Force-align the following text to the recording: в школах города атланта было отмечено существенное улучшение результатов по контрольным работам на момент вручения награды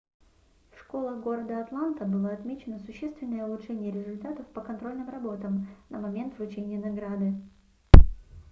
в 0.71 0.79
школах 0.79 1.21
города 1.21 1.61
атланта 1.61 2.05
было 2.05 2.29
отмечено 2.33 2.79
существенное 2.79 3.45
улучшение 3.45 3.91
результатов 3.91 4.47
по 4.47 4.59
контрольным 4.61 5.07
работам 5.07 5.67
на 5.89 5.99
момент 5.99 6.35
вручения 6.39 6.79
награды 6.79 7.35